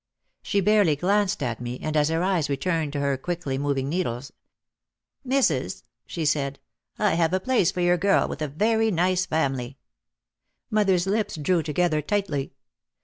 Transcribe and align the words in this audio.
She 0.41 0.61
barely 0.61 0.95
glanced 0.95 1.43
at 1.43 1.61
me 1.61 1.77
and 1.79 1.95
as 1.95 2.09
her 2.09 2.23
eyes 2.23 2.49
returned 2.49 2.91
to 2.93 2.99
her 3.01 3.17
quickly 3.19 3.59
moving 3.59 3.87
needles, 3.87 4.31
"Missus," 5.23 5.83
she 6.07 6.25
said, 6.25 6.57
"I 6.97 7.13
have 7.13 7.33
a 7.33 7.39
place 7.39 7.69
for 7.71 7.81
your 7.81 7.97
girl 7.97 8.27
with 8.27 8.41
a 8.41 8.47
very 8.47 8.89
nice 8.89 9.27
family." 9.27 9.77
Mother's 10.71 11.05
lips 11.05 11.35
drew 11.35 11.61
together 11.61 12.01
tightly. 12.01 12.53